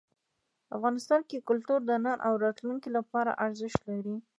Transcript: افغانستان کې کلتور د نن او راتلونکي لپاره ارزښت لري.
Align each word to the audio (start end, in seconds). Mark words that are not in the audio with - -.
افغانستان 0.77 1.21
کې 1.29 1.45
کلتور 1.49 1.79
د 1.85 1.91
نن 2.05 2.17
او 2.27 2.33
راتلونکي 2.45 2.89
لپاره 2.97 3.37
ارزښت 3.45 3.81
لري. 3.91 4.15